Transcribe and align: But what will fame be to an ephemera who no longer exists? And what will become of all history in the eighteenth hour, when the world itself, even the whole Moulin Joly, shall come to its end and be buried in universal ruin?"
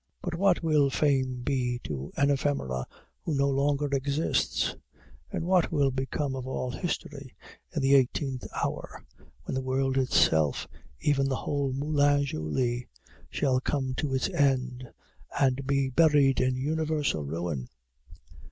But 0.23 0.33
what 0.33 0.63
will 0.63 0.89
fame 0.89 1.41
be 1.43 1.79
to 1.83 2.11
an 2.17 2.31
ephemera 2.31 2.87
who 3.23 3.35
no 3.35 3.47
longer 3.47 3.85
exists? 3.85 4.75
And 5.31 5.45
what 5.45 5.71
will 5.71 5.91
become 5.91 6.35
of 6.35 6.47
all 6.47 6.71
history 6.71 7.35
in 7.75 7.83
the 7.83 7.93
eighteenth 7.93 8.45
hour, 8.63 9.05
when 9.43 9.53
the 9.53 9.61
world 9.61 9.99
itself, 9.99 10.67
even 11.01 11.29
the 11.29 11.35
whole 11.35 11.71
Moulin 11.71 12.25
Joly, 12.25 12.87
shall 13.29 13.59
come 13.59 13.93
to 13.97 14.15
its 14.15 14.27
end 14.31 14.89
and 15.39 15.67
be 15.67 15.91
buried 15.91 16.41
in 16.41 16.55
universal 16.55 17.23
ruin?" 17.23 17.69